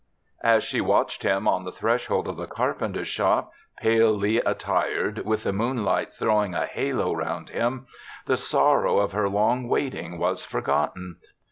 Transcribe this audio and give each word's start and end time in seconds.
As 0.43 0.63
she 0.63 0.81
watched 0.81 1.21
him 1.21 1.47
on 1.47 1.63
the 1.63 1.71
thresh 1.71 2.09
old 2.09 2.27
of 2.27 2.35
the 2.35 2.47
carpenter's 2.47 3.07
shop, 3.07 3.51
palely 3.77 4.37
attired, 4.37 5.19
with 5.27 5.43
the 5.43 5.53
moonlight 5.53 6.11
throw 6.15 6.43
ing 6.43 6.55
a 6.55 6.65
halo 6.65 7.13
round 7.15 7.49
him, 7.51 7.85
the 8.25 8.35
sorrow 8.35 8.97
of 8.97 9.11
her 9.11 9.29
long 9.29 9.67
waiting 9.67 10.17
was 10.17 10.43
forgotten. 10.43 11.17